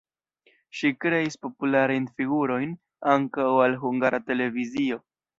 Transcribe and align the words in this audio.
Ŝi 0.77 0.89
kreis 1.03 1.35
popularajn 1.45 2.07
figurojn 2.21 2.71
ankaŭ 3.15 3.45
al 3.67 3.77
Hungara 3.83 4.21
Televizio. 4.31 4.99